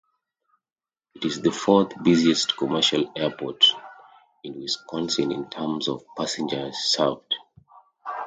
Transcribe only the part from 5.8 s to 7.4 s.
of passengers served.